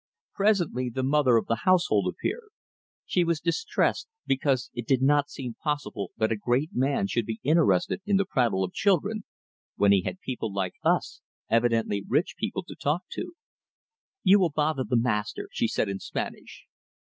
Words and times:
Presently 0.33 0.89
the 0.89 1.03
mother 1.03 1.37
of 1.37 1.45
the 1.45 1.59
household 1.65 2.11
appeared. 2.11 2.49
She 3.05 3.23
was 3.23 3.39
distressed, 3.39 4.07
because 4.25 4.71
it 4.73 4.87
did 4.87 5.03
not 5.03 5.29
seem 5.29 5.57
possible 5.63 6.09
that 6.17 6.31
a 6.31 6.35
great 6.35 6.71
man 6.73 7.05
should 7.05 7.27
be 7.27 7.39
interested 7.43 8.01
in 8.03 8.17
the 8.17 8.25
prattle 8.25 8.63
of 8.63 8.73
children, 8.73 9.25
when 9.75 9.91
he 9.91 10.01
had 10.01 10.19
people 10.19 10.51
like 10.51 10.73
us, 10.83 11.21
evidently 11.51 12.01
rich 12.07 12.33
people, 12.35 12.63
to 12.63 12.73
talk 12.75 13.03
to. 13.11 13.33
"You 14.23 14.39
will 14.39 14.49
bother 14.49 14.83
the 14.85 14.97
master," 14.97 15.47
she 15.51 15.67
said, 15.67 15.87
in 15.87 15.99
Spanish. 15.99 16.65